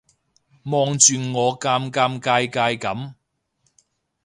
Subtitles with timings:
[0.63, 3.13] 望住我尷尷尬尬噉